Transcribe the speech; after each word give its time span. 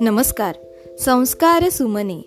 नमस्कार. 0.00 0.54
संस्कार 0.98 1.68
सुमने. 1.68 2.20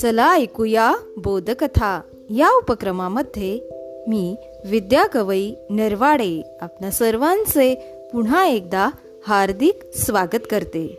चला 0.00 0.34
ऐकूया 0.34 0.94
बोधकथा. 1.16 2.00
या 2.30 2.56
उपक्रमामध्ये 2.56 3.60
मी 4.08 4.36
विद्या 4.64 5.06
कवई 5.06 5.52
नरवाडे 5.70 6.42
आपल्या 6.60 6.90
सर्वांचे 6.90 7.74
पुन्हा 8.12 8.46
एकदा 8.46 8.90
हार्दिक 9.26 9.78
स्वागत 9.94 10.40
करते. 10.50 10.98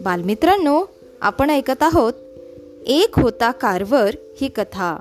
बालमित्रांनो 0.00 0.84
आपण 1.20 1.50
ऐकत 1.50 1.82
आहोत 1.82 2.12
एक 2.86 3.18
होता 3.18 3.50
कारवर 3.50 4.10
ही 4.40 4.48
कथा. 4.48 4.96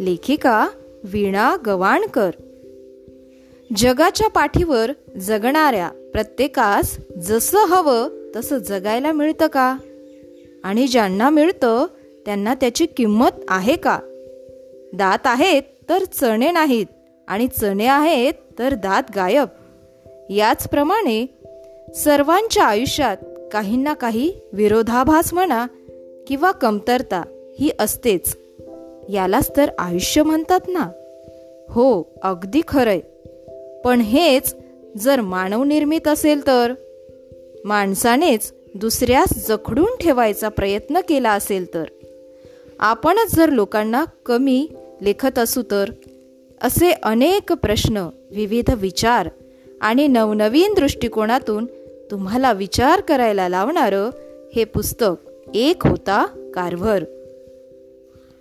लेखिका 0.00 0.68
वीणा 1.04 1.56
गवाणकर. 1.66 2.30
जगाच्या 3.76 4.28
पाठीवर 4.28 4.90
जगणाऱ्या 5.16 5.88
प्रत्येकास 6.12 6.96
जसं 7.22 7.58
हवं 7.58 8.08
तसं 8.36 8.58
जगायला 8.58 9.12
मिळतं 9.12 9.46
का? 9.46 9.76
आणि 10.64 10.86
ज्यांना 10.86 11.30
मिळतं 11.30 11.86
त्यांना 12.26 12.54
त्याची 12.54 12.86
किंमत 12.86 13.30
आहे 13.48 13.76
का? 13.76 13.98
दात 14.94 15.18
आहेत 15.24 15.62
तर 15.88 16.04
चणे 16.04 16.50
नाहीत 16.50 16.86
आणि 17.28 17.48
चणे 17.48 17.86
आहेत 17.86 18.32
तर 18.58 18.74
दात 18.74 19.02
गायब. 19.16 19.48
याचप्रमाणे 20.30 21.38
सर्वांच्या 21.94 22.64
आयुष्यात 22.64 23.16
काही 23.52 23.76
ना 23.76 23.92
काही 23.92 24.34
विरोधाभास 24.52 25.34
म्हणा 25.34 25.66
किंवा 26.28 26.50
कमतरता 26.50 27.22
ही 27.58 27.70
असतेच. 27.80 28.36
यालाच 29.08 29.56
तर 29.56 29.70
आयुष्य 29.78 30.22
म्हणतात 30.22 30.60
ना. 30.68 30.90
हो 31.68 32.12
अगदी 32.22 32.60
खरंय. 32.68 33.00
पण 33.84 34.00
हेच 34.00 34.56
जर 34.98 35.20
मानवनिर्मित 35.20 36.08
असेल 36.08 36.46
तर? 36.46 36.72
माणसानेच 37.64 38.52
दुसऱ्यास 38.74 39.48
जखडून 39.48 39.96
ठेवायचा 40.00 40.48
प्रयत्न 40.48 41.00
केला 41.08 41.32
असेल 41.32 41.74
तर? 41.74 41.84
आपणच 42.80 43.34
जर 43.34 43.48
लोकांना 43.48 44.04
कमी 44.26 44.68
लेखत 45.02 45.38
असू 45.38 45.62
तर? 45.70 45.90
असे 46.60 46.90
अनेक 46.90 47.52
प्रश्न 47.52 48.08
विविध 48.30 48.70
विचार 48.76 49.28
आणि 49.80 50.08
नवनवीन 50.08 50.74
दृष्टिकोनातून 50.74 51.66
तुम्हाला 52.10 52.52
विचार 52.52 53.00
करायला 53.00 53.48
लावणारं 53.48 54.10
हे 54.56 54.64
पुस्तक 54.64 55.30
एक 55.54 55.86
होता 55.86 56.50
कारभर. 56.54 57.04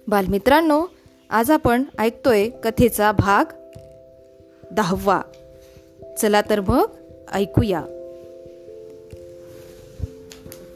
बालमित्रांनो 0.07 0.83
आज 1.29 1.51
आपण 1.51 1.83
ऐकतोय 1.99 2.49
कथेचा 2.63 3.11
भाग 3.11 3.45
दहावा. 4.71 5.21
चला 6.21 6.41
तर 6.41 6.59
मग 6.59 6.85
ऐकूया. 7.33 7.83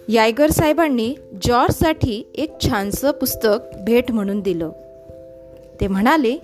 यायगर 0.07 0.49
साहेबांनी 0.49 1.15
जॉर्जसाठी 1.41 2.27
एक 2.35 2.51
छानसं 2.61 3.11
पुस्तक 3.11 3.77
भेट 3.85 4.11
म्हणून 4.11 4.39
दिलं. 4.39 4.71
ते 5.81 5.87
म्हणाले 5.87 6.37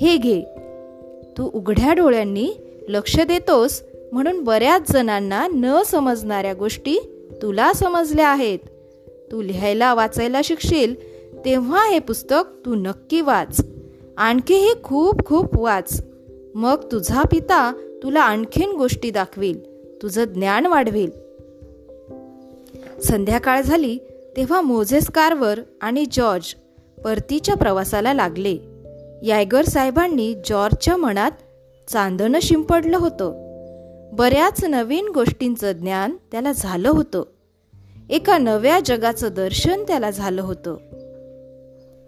हे 0.00 0.16
घे 0.16 0.42
तू 1.38 1.50
उघड्या 1.54 1.92
डोळ्यांनी 1.92 2.52
लक्ष 2.88 3.20
देतोस 3.20 3.82
म्हणून 4.12 4.44
बऱ्याच 4.44 4.92
जणांना 4.92 5.46
न 5.46 5.82
समजणाऱ्या 5.82 6.54
गोष्टी 6.54 6.98
तुला 7.42 7.72
समजल्या 7.72 8.28
आहेत. 8.28 8.58
तू 9.32 9.42
लिहायला 9.42 9.94
वाचायला 9.94 10.40
शिकशील 10.44 10.94
तेव्हा 11.44 11.88
हे 11.88 11.98
पुस्तक 11.98 12.42
तू 12.66 12.74
नक्की 12.74 13.20
वाच. 13.20 13.60
आणखीही 14.16 14.74
खूप 14.82 15.26
खूप 15.26 15.60
वाच. 15.60 16.02
मग 16.54 16.92
तुझा 16.92 17.22
पिता 17.22 17.72
तुला 18.02 18.20
आणखीन 18.20 18.72
गोष्टी 18.72 19.10
दाखवेल. 19.10 19.70
तुझं 20.02 20.24
ज्ञान 20.24 20.66
वाढवेल. 20.66 21.10
संध्याकाळ 23.00 23.62
झाली 23.62 23.98
तेव्हा 24.36 24.60
मोझेस 24.60 25.06
कार्वर 25.06 25.60
आणि 25.80 26.04
जॉर्ज 26.12 26.54
परतीच्या 27.04 27.54
प्रवासाला 27.54 28.14
लागले. 28.14 28.56
यायगर 29.22 29.64
साहेबांनी 29.64 30.34
जॉर्जच्या 30.46 30.96
मनात 30.96 31.30
चांदणं 31.88 32.38
शिंपडलं 32.42 32.98
होतं. 32.98 33.50
बऱ्याच 34.12 34.64
नवीन 34.64 35.08
गोष्टींचं 35.14 35.72
ज्ञान 35.72 36.16
त्याला 36.32 36.52
झालं 36.52 36.88
होतं. 36.88 37.22
एका 38.10 38.38
नव्या 38.38 38.78
जगाचं 38.84 39.28
दर्शन 39.36 39.82
त्याला 39.82 40.10
झालं 40.10 40.42
होतं. 40.42 40.76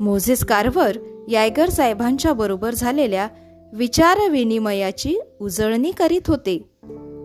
मोझेस 0.01 0.45
कार्वर 0.45 0.97
यायगर 1.29 1.69
साहेबांच्या 1.69 2.33
बरोबर 2.33 2.75
झालेल्या 2.75 3.29
विचारविनिमयाची 3.73 5.19
उजळणी 5.41 5.91
करीत 5.91 6.21
होते. 6.27 6.59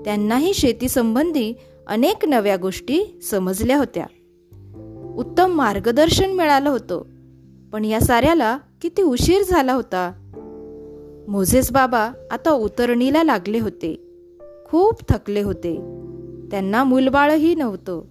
त्यांनाही 0.06 0.53
शेतीसंबंधी 0.53 1.53
अनेक 1.88 2.25
नव्या 2.25 2.56
गोष्टी 2.56 3.19
समजल्या 3.31 3.78
होत्या. 3.78 4.06
उत्तम 5.18 5.52
मार्गदर्शन 5.52 6.31
मिळालं 6.31 6.69
होतं. 6.69 7.02
पण 7.72 7.85
या 7.85 8.02
साऱ्याला 8.02 8.58
किती 8.81 9.02
उशीर 9.02 9.44
झाला 9.44 9.74
होता? 9.74 10.12
मोझेस 11.28 11.72
बाबा 11.72 12.12
आता 12.31 12.52
उतरणीला 12.52 13.24
लागले 13.24 13.59
होते. 13.59 14.03
खूप 14.66 15.02
थकले 15.09 15.41
होते. 15.41 15.75
त्यांना 16.52 16.84
मूलबाळही 16.84 17.56
नव्हतं. 17.56 18.02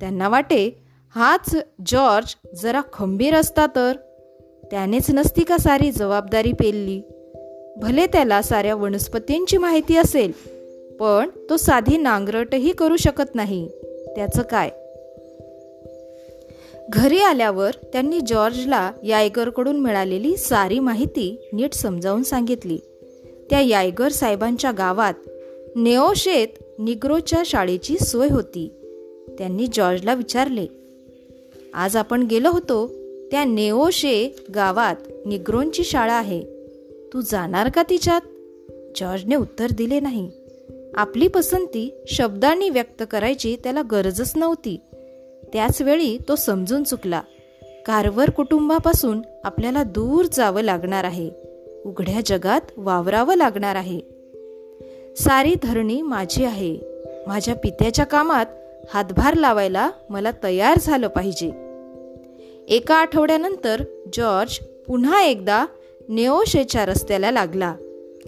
त्यांना 0.00 0.28
वाटे 0.28 0.82
हाच 1.14 1.56
जॉर्ज 1.86 2.34
जरा 2.62 2.80
खंबीर 2.92 3.34
असता 3.34 3.66
तर. 3.66 3.96
त्यानेच 4.70 5.10
नसती 5.10 5.44
का 5.44 5.56
सारी 5.56 5.90
जबाबदारी 5.90 6.52
पेलली? 6.52 7.02
भले 7.78 8.06
त्याला 8.06 8.42
साऱ्या 8.42 8.74
वनस्पतींची 8.74 9.56
माहिती 9.56 9.96
असेल 9.96 10.32
पण 11.00 11.28
तो 11.50 11.56
साधी 11.56 11.96
नांगरटही 11.96 12.72
करू 12.72 12.96
शकत 12.96 13.34
नाही. 13.34 13.68
त्याचं 14.16 14.42
काय? 14.42 14.70
घरी 16.90 17.18
आल्यावर 17.18 17.70
त्यांनी 17.92 18.20
जॉर्जला 18.26 18.92
यायगरकडून 19.04 19.80
मिळालेली 19.80 20.36
सारी 20.36 20.78
माहिती 20.78 21.48
नीट 21.52 21.72
समजावून 21.72 22.22
सांगितली. 22.22 22.78
त्या 23.50 23.60
यायगर 23.60 24.08
साहेबांच्या 24.08 24.70
गावात 24.70 25.14
नेओशेत 25.76 26.48
निग्रोच्या 26.78 27.42
शाळेची 27.46 27.96
सोय 27.98 28.28
होती. 28.28 28.70
त्यांनी 29.38 29.66
जॉर्जला 29.66 30.14
विचारले 30.14 30.66
आज 31.74 31.96
आपण 31.96 32.22
गेलो 32.22 32.50
होतो. 32.50 32.86
त्या 33.30 33.44
नेओशे 33.44 34.36
गावात 34.54 35.26
निग्रोंची 35.26 35.84
शाळा 35.84 36.14
आहे. 36.14 36.57
तू 37.12 37.20
जाणार 37.20 37.68
का 37.68 37.82
तिच्यात? 37.82 38.20
जॉर्जने 38.96 39.34
उत्तर 39.34 39.66
दिले 39.72 40.00
नाही. 40.00 40.30
आपली 40.94 41.28
पसंती 41.28 42.04
शब्दांनी 42.08 42.70
व्यक्त 42.70 43.02
करायची 43.10 43.56
त्याला 43.64 43.82
गरजच 43.90 44.32
नव्हती. 44.36 44.80
त्याचवेळी 45.52 46.18
तो 46.28 46.36
समजून 46.36 46.84
चुकला. 46.84 47.22
कारवर 47.86 48.30
कुटुंबापासून 48.30 49.22
आपल्याला 49.44 49.82
दूर 49.82 50.24
जावं 50.32 50.60
लागणार 50.60 51.04
आहे. 51.04 51.30
उघड्या 51.84 52.20
जगात 52.26 52.60
वावरावं 52.76 53.36
लागणार 53.36 53.76
आहे. 53.76 54.00
सारी 55.16 55.54
धरणी 55.62 56.02
माझी 56.02 56.44
आहे. 56.44 56.78
माझ्या 57.26 57.54
पित्याच्या 57.54 58.06
कामात 58.06 58.46
हातभार 58.94 59.34
लावायला 59.34 59.90
मला 60.10 60.30
तयार 60.42 60.78
झालं 60.80 61.08
पाहिजे. 61.08 61.50
एका 62.68 62.94
आठवड्यानंतर 62.94 63.82
जॉर्ज 64.12 64.58
पुन्हा 64.58 65.22
एकदा 65.22 65.66
नेओशेच्या 66.08 66.86
रस्त्याला 66.86 67.30
लागला. 67.30 67.74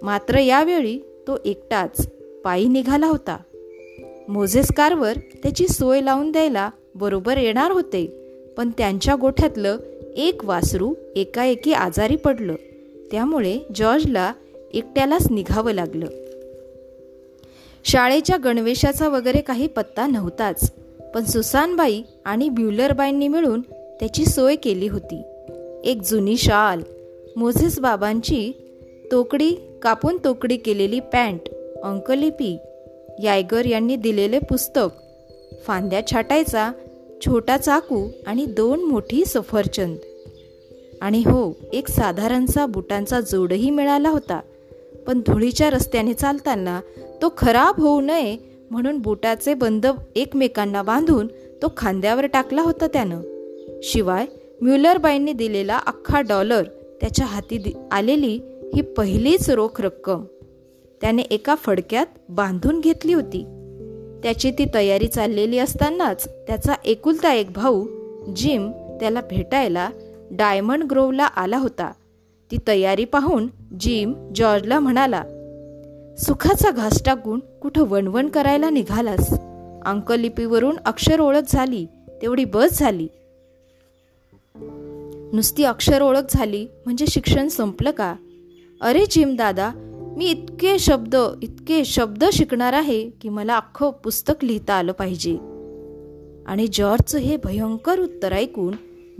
मात्र 0.02 0.38
यावेळी 0.38 0.98
तो 0.98 1.38
एकटाच 1.44 2.08
पायी 2.44 2.68
निघाला 2.68 3.06
होता. 3.06 3.36
मोझेस 4.28 4.68
कारवर 4.76 5.12
त्याची 5.12 5.68
सोय 5.68 6.00
लावून 6.00 6.30
द्यायला 6.30 6.70
बरोबर 6.94 7.36
येणार 7.36 7.70
होते 7.70 8.06
पण 8.56 8.70
त्यांच्या 8.78 9.14
गोठ्यातलं 9.14 9.76
एक 10.16 10.44
वासरू 10.44 10.94
एकाएकी 11.16 11.72
आजारी 11.72 12.16
पडलं. 12.16 12.54
त्यामुळे 13.10 13.58
जॉर्जला 13.74 14.32
एकट्यालाच 14.74 15.30
निघावं 15.30 15.72
लागलं. 15.72 16.06
शाळेच्या 17.84 18.36
गणवेशाचा 18.36 19.08
वगैरे 19.08 19.40
काही 19.40 19.66
पत्ता 19.66 20.06
नव्हताच 20.06 20.72
पण 21.14 21.24
सुसानबाई 21.24 22.02
आणि 22.24 22.48
ब्युलरबाईंनी 22.48 23.28
मिळून 23.28 23.60
त्याची 24.00 24.24
सोय 24.24 24.56
केली 24.56 24.88
होती. 24.88 25.22
एक 25.84 26.02
जुनी 26.02 26.36
शाल 26.36 26.82
मोझेस 27.40 27.80
बाबांची 27.80 28.52
तोकडी 29.12 29.54
कापून 29.82 30.16
तोकडी 30.24 30.56
केलेली 30.56 31.00
पॅन्ट 31.00 31.40
अंकलिपी 31.82 32.58
यायगर 33.22 33.66
यांनी 33.66 33.96
दिलेले 33.96 34.38
पुस्तक 34.38 34.88
फांद्या 35.66 36.06
छाटायचा 36.06 36.72
छोटा 37.26 37.56
चाकू 37.56 38.08
आणि 38.26 38.46
दोन 38.46 38.84
मोठी 38.84 39.24
सफरचंद. 39.24 39.96
आणि 41.00 41.18
हो 41.18 41.56
एक 41.72 41.88
साधारणसा 41.88 42.66
बुटांचा 42.66 43.20
जोडही 43.20 43.70
मिळाला 43.70 44.10
होता 44.10 44.40
पण 45.06 45.20
धुळीच्या 45.20 45.70
रस्त्याने 45.70 46.14
चालताना 46.14 46.80
तो 47.22 47.34
खराब 47.38 47.80
होऊ 47.80 48.00
नये 48.00 48.36
म्हणून 48.70 48.98
बुटाचे 48.98 49.54
बंद 49.54 49.86
एकमेकांना 50.16 50.82
बांधून 50.82 51.26
तो 51.62 51.72
खांद्यावर 51.76 52.26
टाकला 52.26 52.62
होता 52.62 52.86
त्यानं. 52.86 53.20
शिवाय 53.82 54.26
म्युलरबाईंनी 54.60 55.32
दिलेला 55.32 55.76
अख्खा 55.76 56.20
डॉलर 56.20 56.62
त्याच्या 57.00 57.26
हाती 57.26 57.72
आलेली 57.92 58.40
ही 58.74 58.80
पहिलीच 58.80 59.50
रोख 59.50 59.80
रक्कम 59.80 60.24
त्याने 61.00 61.22
एका 61.22 61.54
फडक्यात 61.54 62.06
बांधून 62.28 62.80
घेतली 62.80 63.12
होती. 63.12 63.44
त्याची 64.22 64.50
ती 64.50 64.66
तयारी 64.74 65.06
चाललेली 65.06 65.58
असतानाच 65.58 66.28
त्याचा 66.46 66.74
एकुलता 66.84 67.34
एक 67.34 67.52
भाऊ 67.52 67.86
जिम 68.36 68.70
त्याला 68.70 69.20
भेटायला 69.20 69.90
डायमंड 70.30 70.84
ग्रोवला 70.84 71.24
आला 71.24 71.58
होता. 71.58 71.92
ती 72.50 72.56
तयारी 72.68 73.04
पाहून 73.04 73.48
जिम 73.80 74.32
जॉर्जला 74.34 74.80
म्हणाला 74.80 75.22
सुखाचा 76.18 76.70
घास 76.70 77.02
टाकून 77.04 77.40
कुठं 77.40 77.84
वणवण 77.88 78.28
करायला 78.28 78.70
निघालास? 78.70 79.34
अंकलिपीवरून 79.86 80.76
अक्षर 80.84 81.20
ओळख 81.20 81.40
झाली 81.48 81.86
तेवढी 82.22 82.44
बस 82.44 82.78
झाली. 82.78 83.08
नुसती 85.32 85.64
अक्षर 85.64 86.02
ओळख 86.02 86.20
झाली 86.30 86.64
म्हणजे 86.64 87.06
शिक्षण 87.06 87.48
संपलं 87.48 87.90
का? 87.90 88.14
अरे 88.80 89.04
जिम 89.10 89.36
दादा 89.36 89.70
मी 90.16 90.26
इतके 90.26 90.78
शब्द 90.78 91.16
इतके 91.42 91.84
शब्द 91.84 92.24
शिकणार 92.32 92.72
आहे 92.72 93.10
की 93.10 93.28
मला 93.28 93.56
अख्खं 93.56 93.90
पुस्तक 93.90 94.44
लिहिता 94.44 94.74
आलं 94.74 94.92
पाहिजे. 94.92 95.34
आणि 96.46 96.66
जॉर्जचं 96.72 97.18
हे 97.18 97.36
भयंकर 97.36 97.98
उत्तर 97.98 98.32
ऐकून 98.32 98.74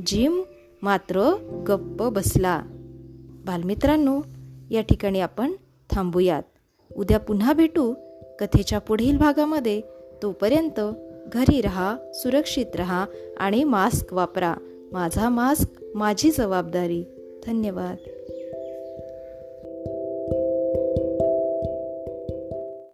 जिम 0.06 0.42
मात्र 0.82 1.34
गप्प 1.66 2.02
बसला. 2.02 2.62
बालमित्रांनो 3.46 4.20
या 4.70 4.80
ठिकाणी 4.80 5.20
आपण 5.20 5.52
थांबूयात. 5.90 6.42
उद्या 6.96 7.18
पुन्हा 7.18 7.52
भेटू. 7.52 7.94
कथेच्या 8.40 8.78
पुढील 8.78 9.16
भागामध्ये 9.16 9.80
तोपर्यंत 10.22 10.80
घरी 11.32 11.60
रहा 11.60 11.96
सुरक्षित 12.14 12.66
रहा 12.74 13.06
आणि 13.36 13.64
मास्क 13.64 14.14
वापरा. 14.14 14.54
माझा 14.92 15.28
मास्क 15.28 15.79
माझी 15.94 16.30
जबाबदारी. 16.30 17.04
धन्यवाद. 17.46 18.19